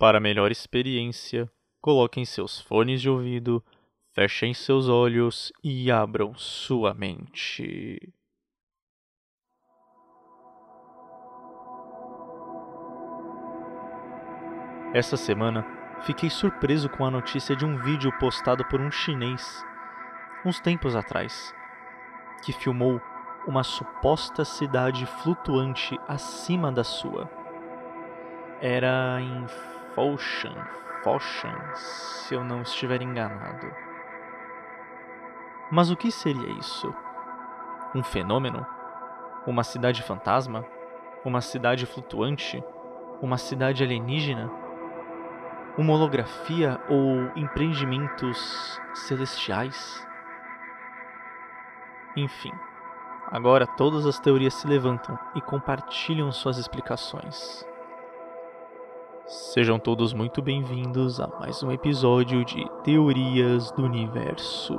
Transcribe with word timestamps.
Para 0.00 0.18
melhor 0.18 0.50
experiência, 0.50 1.46
coloquem 1.78 2.24
seus 2.24 2.58
fones 2.58 3.02
de 3.02 3.10
ouvido, 3.10 3.62
fechem 4.14 4.54
seus 4.54 4.88
olhos 4.88 5.52
e 5.62 5.90
abram 5.90 6.34
sua 6.34 6.94
mente. 6.94 8.10
Essa 14.94 15.18
semana, 15.18 15.66
fiquei 16.00 16.30
surpreso 16.30 16.88
com 16.88 17.04
a 17.04 17.10
notícia 17.10 17.54
de 17.54 17.66
um 17.66 17.76
vídeo 17.76 18.10
postado 18.18 18.64
por 18.70 18.80
um 18.80 18.90
chinês, 18.90 19.62
uns 20.46 20.58
tempos 20.60 20.96
atrás, 20.96 21.54
que 22.42 22.54
filmou 22.54 22.98
uma 23.46 23.62
suposta 23.62 24.46
cidade 24.46 25.04
flutuante 25.04 26.00
acima 26.08 26.72
da 26.72 26.84
sua. 26.84 27.30
Era 28.62 29.20
em 29.20 29.46
Foshan, 29.94 30.54
Foshan, 31.02 31.74
se 31.74 32.34
eu 32.34 32.44
não 32.44 32.62
estiver 32.62 33.02
enganado. 33.02 33.70
Mas 35.70 35.90
o 35.90 35.96
que 35.96 36.10
seria 36.10 36.50
isso? 36.58 36.94
Um 37.94 38.02
fenômeno? 38.02 38.66
Uma 39.46 39.64
cidade 39.64 40.02
fantasma? 40.02 40.64
Uma 41.24 41.40
cidade 41.40 41.86
flutuante? 41.86 42.62
Uma 43.22 43.36
cidade 43.36 43.82
alienígena? 43.82 44.50
Uma 45.78 45.92
holografia 45.92 46.80
ou 46.88 47.30
empreendimentos 47.36 48.80
celestiais? 48.94 50.06
Enfim, 52.16 52.52
agora 53.30 53.66
todas 53.66 54.04
as 54.06 54.18
teorias 54.18 54.54
se 54.54 54.66
levantam 54.66 55.18
e 55.34 55.40
compartilham 55.40 56.32
suas 56.32 56.58
explicações. 56.58 57.64
Sejam 59.30 59.78
todos 59.78 60.12
muito 60.12 60.42
bem-vindos 60.42 61.20
a 61.20 61.28
mais 61.28 61.62
um 61.62 61.70
episódio 61.70 62.44
de 62.44 62.68
Teorias 62.82 63.70
do 63.70 63.84
Universo. 63.84 64.76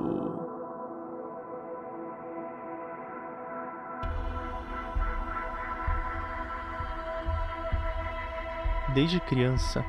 Desde 8.94 9.22
criança, 9.22 9.86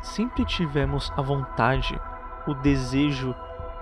sempre 0.00 0.46
tivemos 0.46 1.12
a 1.14 1.20
vontade, 1.20 2.00
o 2.46 2.54
desejo 2.54 3.34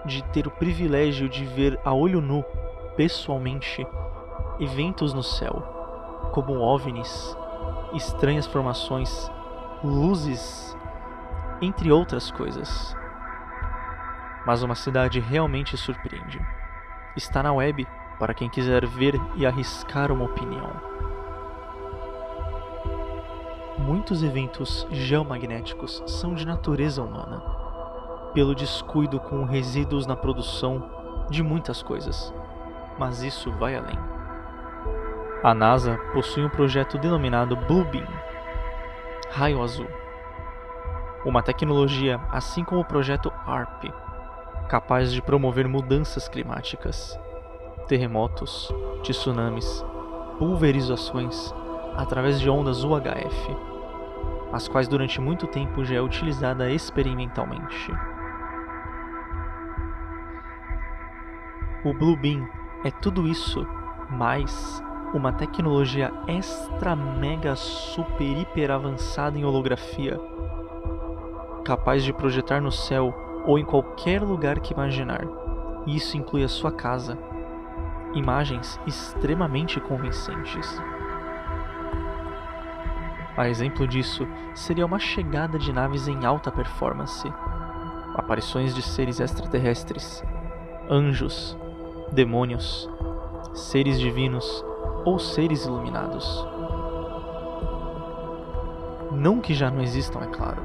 de 0.04 0.24
ter 0.30 0.48
o 0.48 0.50
privilégio 0.50 1.28
de 1.28 1.44
ver 1.44 1.78
a 1.84 1.94
olho 1.94 2.20
nu, 2.20 2.44
pessoalmente, 2.96 3.86
eventos 4.58 5.14
no 5.14 5.22
céu, 5.22 5.62
como 6.32 6.58
OVNIs, 6.58 7.36
estranhas 7.94 8.48
formações 8.48 9.30
luzes, 9.82 10.76
entre 11.60 11.90
outras 11.90 12.30
coisas. 12.30 12.96
Mas 14.46 14.62
uma 14.62 14.74
cidade 14.74 15.20
realmente 15.20 15.76
surpreende. 15.76 16.40
Está 17.16 17.42
na 17.42 17.52
web 17.52 17.86
para 18.18 18.34
quem 18.34 18.48
quiser 18.48 18.86
ver 18.86 19.14
e 19.36 19.46
arriscar 19.46 20.12
uma 20.12 20.26
opinião. 20.26 20.70
Muitos 23.78 24.22
eventos 24.22 24.86
geomagnéticos 24.90 26.02
são 26.06 26.34
de 26.34 26.46
natureza 26.46 27.02
humana, 27.02 27.42
pelo 28.34 28.54
descuido 28.54 29.18
com 29.18 29.44
resíduos 29.44 30.06
na 30.06 30.14
produção 30.14 31.26
de 31.30 31.42
muitas 31.42 31.82
coisas, 31.82 32.32
mas 32.98 33.22
isso 33.22 33.50
vai 33.52 33.74
além. 33.74 33.98
A 35.42 35.54
NASA 35.54 35.96
possui 36.12 36.44
um 36.44 36.50
projeto 36.50 36.98
denominado 36.98 37.56
Bluebeam, 37.56 38.06
raio 39.30 39.62
azul. 39.62 39.86
Uma 41.24 41.42
tecnologia, 41.42 42.20
assim 42.30 42.64
como 42.64 42.80
o 42.80 42.84
projeto 42.84 43.32
ARP, 43.46 43.84
capaz 44.68 45.12
de 45.12 45.22
promover 45.22 45.68
mudanças 45.68 46.28
climáticas, 46.28 47.18
terremotos, 47.86 48.72
tsunamis, 49.02 49.84
pulverizações 50.38 51.54
através 51.96 52.40
de 52.40 52.48
ondas 52.48 52.82
UHF, 52.82 53.56
as 54.52 54.66
quais 54.66 54.88
durante 54.88 55.20
muito 55.20 55.46
tempo 55.46 55.84
já 55.84 55.96
é 55.96 56.00
utilizada 56.00 56.70
experimentalmente. 56.70 57.92
O 61.84 61.94
Blue 61.94 62.16
Beam 62.16 62.48
é 62.84 62.90
tudo 62.90 63.28
isso, 63.28 63.66
mais 64.10 64.82
uma 65.12 65.32
tecnologia 65.32 66.12
extra 66.26 66.94
mega 66.94 67.56
super 67.56 68.38
hiper 68.38 68.71
avançada 68.71 69.37
em 69.37 69.44
holografia, 69.44 70.21
capaz 71.65 72.04
de 72.04 72.12
projetar 72.12 72.60
no 72.60 72.71
céu 72.71 73.15
ou 73.44 73.59
em 73.59 73.65
qualquer 73.65 74.22
lugar 74.22 74.60
que 74.60 74.72
imaginar. 74.72 75.22
Isso 75.87 76.16
inclui 76.16 76.44
a 76.44 76.49
sua 76.49 76.70
casa. 76.70 77.19
Imagens 78.15 78.78
extremamente 78.87 79.81
convincentes. 79.81 80.81
A 83.37 83.49
exemplo 83.49 83.87
disso 83.87 84.26
seria 84.54 84.84
uma 84.84 84.99
chegada 84.99 85.59
de 85.59 85.72
naves 85.72 86.06
em 86.06 86.25
alta 86.25 86.53
performance, 86.53 87.26
aparições 88.15 88.75
de 88.75 88.82
seres 88.82 89.19
extraterrestres, 89.19 90.22
anjos, 90.88 91.56
demônios, 92.12 92.88
seres 93.54 93.99
divinos 93.99 94.65
ou 95.05 95.19
seres 95.19 95.65
iluminados. 95.65 96.47
Não 99.12 99.41
que 99.41 99.55
já 99.55 99.71
não 99.71 99.83
existam, 99.83 100.21
é 100.21 100.27
claro, 100.27 100.62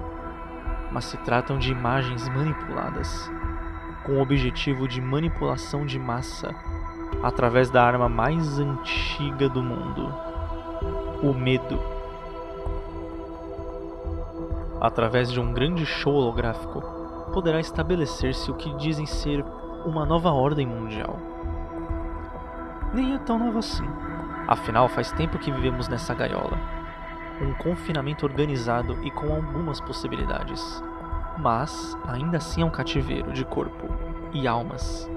mas 0.92 1.06
se 1.06 1.18
tratam 1.18 1.58
de 1.58 1.72
imagens 1.72 2.28
manipuladas, 2.30 3.30
com 4.06 4.14
o 4.14 4.22
objetivo 4.22 4.88
de 4.88 5.02
manipulação 5.02 5.86
de 5.86 5.98
massa 5.98 6.54
através 7.24 7.70
da 7.70 7.84
arma 7.84 8.08
mais 8.08 8.60
antiga 8.60 9.50
do 9.50 9.62
mundo: 9.62 10.14
o 11.24 11.34
medo. 11.34 11.80
Através 14.80 15.32
de 15.32 15.40
um 15.40 15.52
grande 15.52 15.86
show 15.86 16.14
holográfico, 16.14 16.82
poderá 17.34 17.60
estabelecer-se 17.60 18.52
o 18.52 18.56
que 18.56 18.74
dizem 18.76 19.06
ser 19.06 19.44
uma 19.86 20.06
nova 20.06 20.32
ordem 20.32 20.68
mundial. 20.68 21.18
Nem 22.94 23.16
é 23.16 23.18
tão 23.20 23.40
nova 23.40 23.60
assim. 23.60 23.88
Afinal, 24.48 24.88
faz 24.88 25.12
tempo 25.12 25.40
que 25.40 25.52
vivemos 25.52 25.88
nessa 25.88 26.14
gaiola. 26.14 26.58
Um 27.42 27.54
confinamento 27.54 28.26
organizado 28.26 28.98
e 29.04 29.10
com 29.10 29.34
algumas 29.34 29.82
possibilidades. 29.82 30.84
Mas 31.38 31.98
ainda 32.08 32.38
assim 32.38 32.62
é 32.62 32.66
um 32.66 32.70
cativeiro 32.70 33.34
de 33.34 33.44
corpo 33.44 33.88
e 34.32 34.48
almas. 34.48 35.10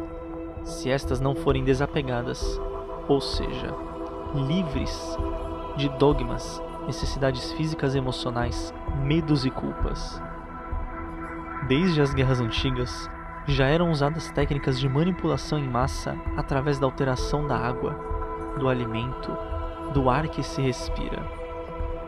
Se 0.65 0.91
estas 0.91 1.21
não 1.21 1.35
forem 1.35 1.63
desapegadas, 1.63 2.61
ou 3.07 3.21
seja, 3.21 3.75
livres 4.35 5.17
de 5.77 5.89
dogmas, 5.91 6.63
necessidades 6.87 7.53
físicas 7.53 7.95
e 7.95 7.99
emocionais, 7.99 8.75
medos 9.03 9.45
e 9.45 9.51
culpas. 9.51 10.21
Desde 11.69 12.01
as 12.01 12.15
guerras 12.15 12.41
antigas, 12.41 13.11
já 13.47 13.67
eram 13.67 13.91
usadas 13.91 14.31
técnicas 14.31 14.79
de 14.79 14.89
manipulação 14.89 15.59
em 15.59 15.69
massa 15.69 16.17
através 16.37 16.79
da 16.79 16.87
alteração 16.87 17.47
da 17.47 17.57
água, 17.57 18.18
do 18.59 18.69
alimento, 18.69 19.37
do 19.93 20.09
ar 20.09 20.29
que 20.29 20.43
se 20.43 20.63
respira, 20.63 21.23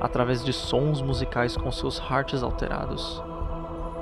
através 0.01 0.45
de 0.45 0.53
sons 0.53 1.03
musicais 1.03 1.57
com 1.57 1.71
seus 1.71 1.99
hearts 1.99 2.43
alterados, 2.43 3.23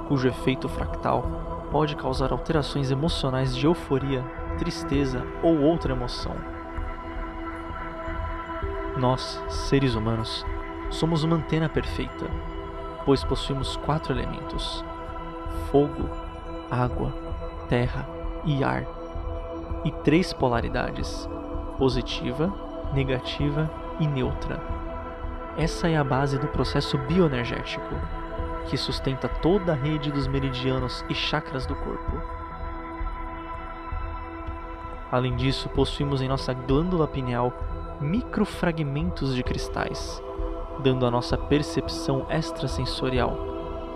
cujo 0.06 0.28
efeito 0.28 0.68
fractal 0.68 1.68
pode 1.70 1.96
causar 1.96 2.32
alterações 2.32 2.90
emocionais 2.90 3.54
de 3.54 3.66
euforia, 3.66 4.24
tristeza 4.58 5.22
ou 5.42 5.60
outra 5.60 5.92
emoção. 5.92 6.34
Nós, 8.96 9.42
seres 9.48 9.94
humanos, 9.94 10.44
somos 10.90 11.22
uma 11.22 11.36
antena 11.36 11.68
perfeita, 11.68 12.26
pois 13.04 13.22
possuímos 13.22 13.76
quatro 13.76 14.12
elementos: 14.12 14.84
fogo, 15.70 16.08
água, 16.70 17.14
terra 17.68 18.08
e 18.44 18.64
ar, 18.64 18.84
e 19.84 19.92
três 19.92 20.32
polaridades: 20.32 21.28
positiva, 21.78 22.52
negativa 22.92 23.70
e 24.00 24.06
neutra. 24.06 24.60
Essa 25.56 25.88
é 25.88 25.96
a 25.96 26.04
base 26.04 26.38
do 26.38 26.48
processo 26.48 26.98
bioenergético, 26.98 27.94
que 28.68 28.76
sustenta 28.76 29.28
toda 29.28 29.72
a 29.72 29.74
rede 29.74 30.12
dos 30.12 30.26
meridianos 30.26 31.04
e 31.08 31.14
chakras 31.14 31.66
do 31.66 31.74
corpo. 31.74 32.22
Além 35.10 35.34
disso, 35.36 35.68
possuímos 35.70 36.20
em 36.20 36.28
nossa 36.28 36.52
glândula 36.52 37.08
pineal 37.08 37.52
microfragmentos 38.00 39.34
de 39.34 39.42
cristais, 39.42 40.22
dando 40.80 41.06
à 41.06 41.10
nossa 41.10 41.36
percepção 41.36 42.26
extrasensorial, 42.28 43.36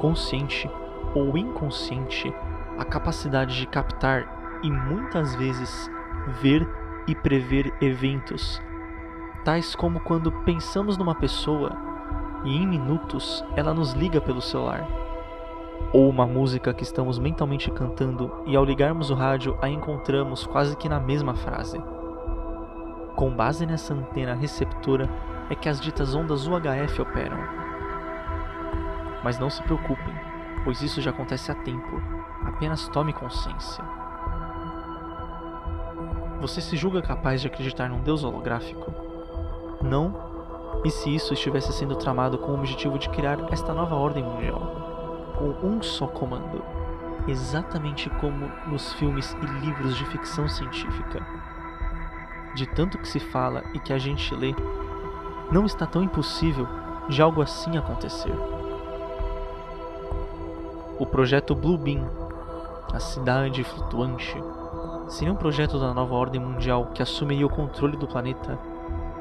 consciente 0.00 0.68
ou 1.14 1.36
inconsciente, 1.36 2.34
a 2.78 2.84
capacidade 2.84 3.56
de 3.56 3.66
captar 3.66 4.60
e 4.62 4.70
muitas 4.70 5.34
vezes 5.34 5.90
ver 6.40 6.66
e 7.06 7.14
prever 7.14 7.72
eventos, 7.80 8.62
tais 9.44 9.74
como 9.74 10.00
quando 10.00 10.30
pensamos 10.30 10.96
numa 10.96 11.14
pessoa 11.14 11.76
e 12.44 12.56
em 12.56 12.66
minutos 12.66 13.44
ela 13.56 13.74
nos 13.74 13.92
liga 13.92 14.20
pelo 14.20 14.40
celular. 14.40 14.86
Ou 15.92 16.08
uma 16.08 16.26
música 16.26 16.72
que 16.72 16.82
estamos 16.82 17.18
mentalmente 17.18 17.70
cantando 17.70 18.42
e 18.46 18.56
ao 18.56 18.64
ligarmos 18.64 19.10
o 19.10 19.14
rádio 19.14 19.58
a 19.60 19.68
encontramos 19.68 20.46
quase 20.46 20.76
que 20.76 20.88
na 20.88 21.00
mesma 21.00 21.34
frase. 21.34 21.82
Com 23.16 23.30
base 23.30 23.66
nessa 23.66 23.92
antena 23.92 24.34
receptora 24.34 25.08
é 25.50 25.54
que 25.54 25.68
as 25.68 25.80
ditas 25.80 26.14
ondas 26.14 26.46
UHF 26.46 27.02
operam. 27.02 27.38
Mas 29.22 29.38
não 29.38 29.50
se 29.50 29.62
preocupem, 29.62 30.14
pois 30.64 30.82
isso 30.82 31.00
já 31.00 31.10
acontece 31.10 31.50
há 31.52 31.54
tempo. 31.54 32.00
Apenas 32.44 32.88
tome 32.88 33.12
consciência. 33.12 34.01
Você 36.42 36.60
se 36.60 36.76
julga 36.76 37.00
capaz 37.00 37.40
de 37.40 37.46
acreditar 37.46 37.88
num 37.88 38.02
Deus 38.02 38.24
holográfico? 38.24 38.92
Não 39.80 40.12
e 40.84 40.90
se 40.90 41.14
isso 41.14 41.32
estivesse 41.32 41.72
sendo 41.72 41.94
tramado 41.94 42.36
com 42.36 42.50
o 42.50 42.54
objetivo 42.56 42.98
de 42.98 43.08
criar 43.10 43.38
esta 43.52 43.72
nova 43.72 43.94
ordem 43.94 44.24
mundial, 44.24 45.36
com 45.38 45.50
um 45.64 45.80
só 45.80 46.08
comando, 46.08 46.60
exatamente 47.28 48.10
como 48.10 48.50
nos 48.66 48.92
filmes 48.94 49.36
e 49.40 49.46
livros 49.64 49.96
de 49.96 50.04
ficção 50.06 50.48
científica? 50.48 51.24
De 52.56 52.66
tanto 52.66 52.98
que 52.98 53.06
se 53.06 53.20
fala 53.20 53.62
e 53.72 53.78
que 53.78 53.92
a 53.92 53.98
gente 53.98 54.34
lê, 54.34 54.52
não 55.48 55.64
está 55.64 55.86
tão 55.86 56.02
impossível 56.02 56.66
de 57.08 57.22
algo 57.22 57.40
assim 57.40 57.78
acontecer. 57.78 58.34
O 60.98 61.06
projeto 61.06 61.54
Blue 61.54 61.78
Beam, 61.78 62.04
a 62.92 62.98
cidade 62.98 63.62
flutuante, 63.62 64.36
seria 65.12 65.32
um 65.32 65.36
projeto 65.36 65.78
da 65.78 65.92
nova 65.92 66.14
ordem 66.14 66.40
mundial 66.40 66.86
que 66.94 67.02
assumiria 67.02 67.46
o 67.46 67.50
controle 67.50 67.98
do 67.98 68.08
planeta 68.08 68.58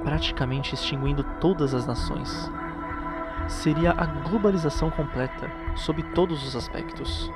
praticamente 0.06 0.74
extinguindo 0.74 1.22
todas 1.42 1.74
as 1.74 1.86
nações. 1.86 2.50
Seria 3.50 3.92
a 3.92 4.06
globalização 4.06 4.90
completa, 4.90 5.52
sob 5.76 6.02
todos 6.14 6.48
os 6.48 6.56
aspectos. 6.56 7.30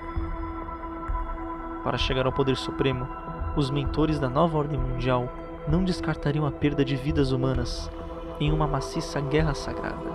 Para 1.84 1.98
chegar 1.98 2.25
ao 2.25 2.31
poder 2.31 2.56
supremo, 2.56 3.06
os 3.57 3.69
mentores 3.69 4.19
da 4.19 4.30
nova 4.30 4.58
ordem 4.58 4.80
mundial 4.80 5.30
não 5.68 5.84
descartariam 5.84 6.46
a 6.46 6.51
perda 6.51 6.86
de 6.86 6.96
vidas 6.96 7.34
humanas 7.34 7.92
em 8.40 8.54
uma 8.54 8.66
maciça 8.66 9.19
guerra 9.19 9.54
sagrada. 9.54 10.12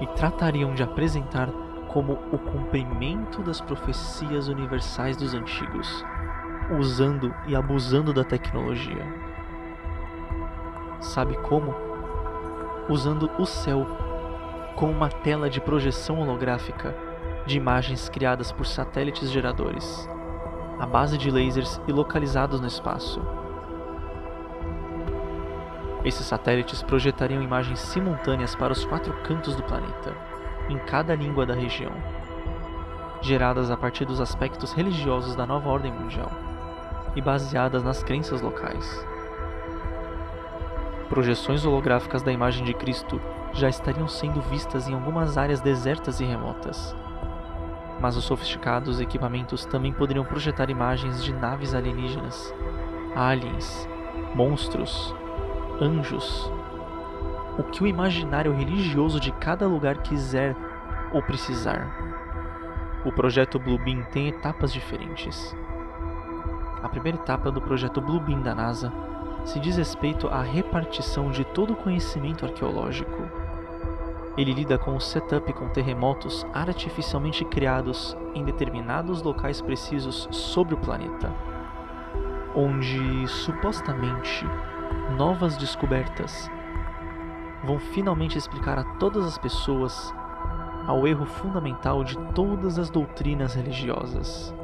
E 0.00 0.06
tratariam 0.06 0.72
de 0.72 0.84
apresentar 0.84 1.48
como 1.88 2.12
o 2.32 2.38
cumprimento 2.38 3.42
das 3.42 3.60
profecias 3.60 4.48
universais 4.48 5.16
dos 5.16 5.34
antigos, 5.34 6.04
usando 6.70 7.34
e 7.46 7.54
abusando 7.54 8.12
da 8.12 8.24
tecnologia. 8.24 9.04
Sabe 11.00 11.36
como? 11.38 11.74
Usando 12.88 13.30
o 13.38 13.44
céu 13.44 13.86
como 14.74 14.92
uma 14.92 15.08
tela 15.08 15.48
de 15.48 15.60
projeção 15.60 16.20
holográfica 16.20 16.94
de 17.46 17.56
imagens 17.56 18.08
criadas 18.08 18.50
por 18.50 18.66
satélites 18.66 19.30
geradores, 19.30 20.08
à 20.78 20.86
base 20.86 21.18
de 21.18 21.30
lasers 21.30 21.80
e 21.86 21.92
localizados 21.92 22.60
no 22.60 22.66
espaço. 22.66 23.20
Esses 26.04 26.26
satélites 26.26 26.82
projetariam 26.82 27.42
imagens 27.42 27.78
simultâneas 27.80 28.54
para 28.54 28.72
os 28.72 28.84
quatro 28.84 29.12
cantos 29.22 29.54
do 29.54 29.62
planeta, 29.62 30.14
em 30.68 30.78
cada 30.78 31.14
língua 31.14 31.46
da 31.46 31.54
região, 31.54 31.92
geradas 33.20 33.70
a 33.70 33.76
partir 33.76 34.04
dos 34.04 34.20
aspectos 34.20 34.72
religiosos 34.72 35.36
da 35.36 35.46
nova 35.46 35.68
ordem 35.68 35.92
mundial 35.92 36.53
e 37.14 37.20
baseadas 37.20 37.82
nas 37.82 38.02
crenças 38.02 38.40
locais. 38.40 39.06
Projeções 41.08 41.64
holográficas 41.64 42.22
da 42.22 42.32
imagem 42.32 42.64
de 42.64 42.74
Cristo 42.74 43.20
já 43.52 43.68
estariam 43.68 44.08
sendo 44.08 44.40
vistas 44.40 44.88
em 44.88 44.94
algumas 44.94 45.38
áreas 45.38 45.60
desertas 45.60 46.18
e 46.20 46.24
remotas. 46.24 46.94
Mas 48.00 48.16
os 48.16 48.24
sofisticados 48.24 49.00
equipamentos 49.00 49.64
também 49.64 49.92
poderiam 49.92 50.24
projetar 50.24 50.70
imagens 50.70 51.22
de 51.22 51.32
naves 51.32 51.74
alienígenas, 51.74 52.52
aliens, 53.14 53.88
monstros, 54.34 55.14
anjos. 55.80 56.50
O 57.56 57.62
que 57.62 57.84
o 57.84 57.86
imaginário 57.86 58.52
religioso 58.52 59.20
de 59.20 59.30
cada 59.32 59.66
lugar 59.68 59.98
quiser 59.98 60.56
ou 61.12 61.22
precisar. 61.22 61.86
O 63.04 63.12
projeto 63.12 63.58
Bluebeam 63.58 64.02
tem 64.10 64.28
etapas 64.28 64.72
diferentes. 64.72 65.54
A 66.84 66.88
primeira 66.90 67.16
etapa 67.16 67.50
do 67.50 67.62
projeto 67.62 67.98
Bluebeam 67.98 68.42
da 68.42 68.54
NASA 68.54 68.92
se 69.42 69.58
diz 69.58 69.78
respeito 69.78 70.28
à 70.28 70.42
repartição 70.42 71.30
de 71.30 71.42
todo 71.42 71.72
o 71.72 71.76
conhecimento 71.76 72.44
arqueológico. 72.44 73.22
Ele 74.36 74.52
lida 74.52 74.76
com 74.76 74.94
o 74.94 75.00
setup 75.00 75.50
com 75.54 75.70
terremotos 75.70 76.44
artificialmente 76.52 77.42
criados 77.46 78.14
em 78.34 78.44
determinados 78.44 79.22
locais 79.22 79.62
precisos 79.62 80.28
sobre 80.30 80.74
o 80.74 80.76
planeta, 80.76 81.32
onde 82.54 83.26
supostamente 83.28 84.46
novas 85.16 85.56
descobertas 85.56 86.50
vão 87.64 87.78
finalmente 87.78 88.36
explicar 88.36 88.78
a 88.78 88.84
todas 88.98 89.24
as 89.24 89.38
pessoas 89.38 90.14
ao 90.86 91.06
erro 91.06 91.24
fundamental 91.24 92.04
de 92.04 92.18
todas 92.34 92.78
as 92.78 92.90
doutrinas 92.90 93.54
religiosas. 93.54 94.54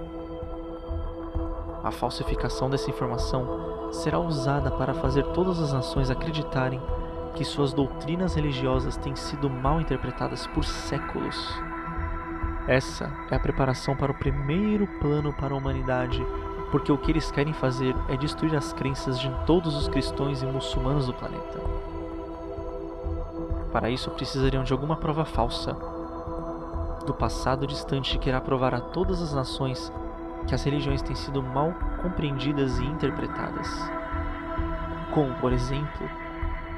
A 1.83 1.91
falsificação 1.91 2.69
dessa 2.69 2.91
informação 2.91 3.91
será 3.93 4.19
usada 4.19 4.71
para 4.71 4.93
fazer 4.93 5.25
todas 5.29 5.61
as 5.61 5.73
nações 5.73 6.11
acreditarem 6.11 6.81
que 7.35 7.45
suas 7.45 7.73
doutrinas 7.73 8.35
religiosas 8.35 8.97
têm 8.97 9.17
sido 9.17 9.49
mal 9.49 9.81
interpretadas 9.81 10.47
por 10.49 10.65
séculos. 10.65 11.37
Essa 12.69 13.11
é 13.31 13.35
a 13.35 13.41
preparação 13.41 13.97
para 13.97 14.13
o 14.13 14.15
primeiro 14.15 14.87
plano 15.01 15.33
para 15.33 15.55
a 15.55 15.57
humanidade, 15.57 16.25
porque 16.71 16.93
o 16.93 16.99
que 16.99 17.11
eles 17.11 17.31
querem 17.31 17.55
fazer 17.55 17.97
é 18.09 18.17
destruir 18.17 18.55
as 18.55 18.73
crenças 18.73 19.19
de 19.19 19.31
todos 19.47 19.75
os 19.75 19.89
cristãos 19.89 20.43
e 20.43 20.47
muçulmanos 20.47 21.07
do 21.07 21.15
planeta. 21.15 21.61
Para 23.73 23.89
isso, 23.89 24.11
precisariam 24.11 24.63
de 24.65 24.73
alguma 24.73 24.97
prova 24.97 25.25
falsa 25.25 25.75
do 27.07 27.15
passado 27.15 27.67
distante 27.67 28.19
que 28.19 28.29
irá 28.29 28.41
provar 28.41 28.75
a 28.75 28.81
todas 28.81 29.23
as 29.23 29.33
nações 29.33 29.91
que 30.47 30.55
as 30.55 30.65
religiões 30.65 31.03
têm 31.03 31.15
sido 31.15 31.43
mal 31.43 31.73
compreendidas 32.03 32.79
e 32.79 32.85
interpretadas. 32.85 33.69
Como, 35.13 35.35
por 35.35 35.53
exemplo, 35.53 36.09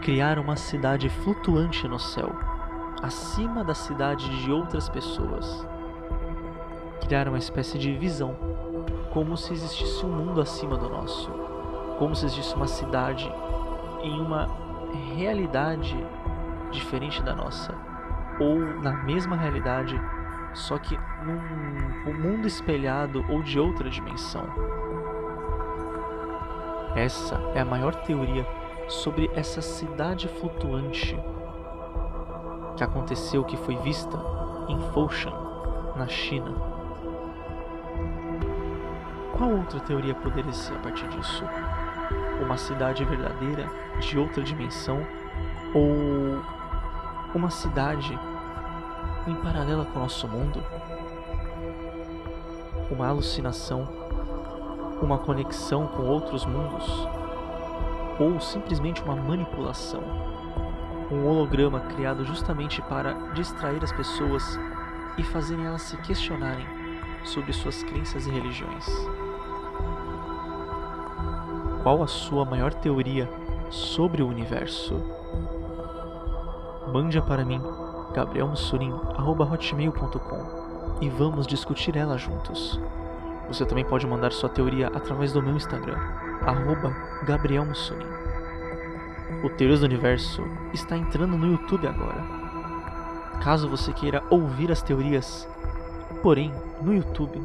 criar 0.00 0.38
uma 0.38 0.56
cidade 0.56 1.08
flutuante 1.08 1.86
no 1.86 1.98
céu, 1.98 2.32
acima 3.02 3.62
da 3.62 3.74
cidade 3.74 4.28
de 4.42 4.50
outras 4.50 4.88
pessoas. 4.88 5.66
Criar 7.00 7.28
uma 7.28 7.38
espécie 7.38 7.78
de 7.78 7.92
visão, 7.94 8.36
como 9.12 9.36
se 9.36 9.52
existisse 9.52 10.04
um 10.06 10.08
mundo 10.08 10.40
acima 10.40 10.76
do 10.76 10.88
nosso, 10.88 11.30
como 11.98 12.16
se 12.16 12.24
existisse 12.24 12.54
uma 12.54 12.66
cidade 12.66 13.30
em 14.02 14.20
uma 14.20 14.48
realidade 15.14 15.96
diferente 16.70 17.22
da 17.22 17.34
nossa, 17.34 17.74
ou 18.40 18.58
na 18.80 18.92
mesma 19.04 19.36
realidade 19.36 20.00
só 20.54 20.78
que 20.78 20.98
num 21.24 22.10
um 22.10 22.14
mundo 22.14 22.46
espelhado 22.46 23.24
ou 23.28 23.42
de 23.42 23.58
outra 23.58 23.88
dimensão. 23.88 24.44
Essa 26.94 27.36
é 27.54 27.60
a 27.60 27.64
maior 27.64 27.94
teoria 27.94 28.46
sobre 28.88 29.30
essa 29.34 29.62
cidade 29.62 30.28
flutuante 30.28 31.18
que 32.76 32.84
aconteceu, 32.84 33.44
que 33.44 33.56
foi 33.56 33.76
vista 33.76 34.18
em 34.68 34.78
Foshan, 34.92 35.32
na 35.96 36.06
China. 36.06 36.52
Qual 39.36 39.50
outra 39.50 39.80
teoria 39.80 40.14
poderia 40.14 40.52
ser 40.52 40.74
a 40.74 40.78
partir 40.78 41.08
disso? 41.08 41.44
Uma 42.42 42.56
cidade 42.56 43.04
verdadeira 43.04 43.68
de 44.00 44.18
outra 44.18 44.42
dimensão 44.42 45.06
ou 45.74 46.42
uma 47.34 47.50
cidade 47.50 48.18
em 49.26 49.34
paralela 49.36 49.84
com 49.84 49.98
o 49.98 50.02
nosso 50.02 50.26
mundo? 50.26 50.62
Uma 52.90 53.08
alucinação? 53.08 53.88
Uma 55.00 55.18
conexão 55.18 55.86
com 55.86 56.02
outros 56.02 56.44
mundos? 56.44 56.86
Ou 58.18 58.40
simplesmente 58.40 59.02
uma 59.02 59.16
manipulação? 59.16 60.02
Um 61.10 61.26
holograma 61.26 61.80
criado 61.80 62.24
justamente 62.24 62.80
para 62.82 63.12
distrair 63.32 63.82
as 63.82 63.92
pessoas 63.92 64.58
e 65.18 65.22
fazerem 65.22 65.66
elas 65.66 65.82
se 65.82 65.96
questionarem 65.98 66.66
sobre 67.24 67.52
suas 67.52 67.82
crenças 67.82 68.26
e 68.26 68.30
religiões. 68.30 68.86
Qual 71.82 72.02
a 72.02 72.06
sua 72.06 72.44
maior 72.44 72.72
teoria 72.72 73.28
sobre 73.70 74.22
o 74.22 74.28
universo? 74.28 75.02
Mande 76.92 77.20
para 77.20 77.44
mim 77.44 77.60
gabrielmussurim.hotmail.com 78.12 80.62
e 81.00 81.08
vamos 81.08 81.46
discutir 81.46 81.96
ela 81.96 82.16
juntos. 82.16 82.80
Você 83.48 83.66
também 83.66 83.84
pode 83.84 84.06
mandar 84.06 84.30
sua 84.32 84.48
teoria 84.48 84.86
através 84.88 85.32
do 85.32 85.42
meu 85.42 85.56
Instagram, 85.56 85.98
arroba 86.46 86.94
O 89.44 89.50
Teorias 89.50 89.80
do 89.80 89.86
Universo 89.86 90.42
está 90.72 90.96
entrando 90.96 91.36
no 91.36 91.46
YouTube 91.46 91.86
agora. 91.86 92.24
Caso 93.42 93.68
você 93.68 93.92
queira 93.92 94.22
ouvir 94.30 94.70
as 94.70 94.82
teorias, 94.82 95.48
porém 96.22 96.52
no 96.80 96.94
YouTube. 96.94 97.44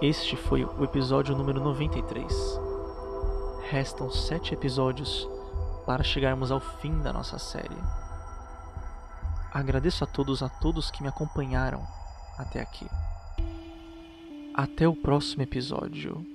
Este 0.00 0.36
foi 0.36 0.64
o 0.64 0.84
episódio 0.84 1.36
número 1.36 1.60
93. 1.60 2.60
Restam 3.70 4.10
sete 4.10 4.54
episódios 4.54 5.28
para 5.84 6.04
chegarmos 6.04 6.52
ao 6.52 6.60
fim 6.60 7.00
da 7.00 7.12
nossa 7.12 7.38
série. 7.38 8.03
Agradeço 9.54 10.02
a 10.02 10.06
todos 10.08 10.42
a 10.42 10.48
todos 10.48 10.90
que 10.90 11.00
me 11.00 11.08
acompanharam 11.08 11.86
até 12.36 12.60
aqui. 12.60 12.86
Até 14.52 14.88
o 14.88 14.96
próximo 14.96 15.42
episódio. 15.42 16.33